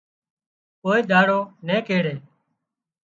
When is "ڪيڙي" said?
1.87-2.15